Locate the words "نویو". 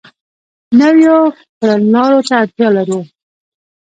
0.79-1.17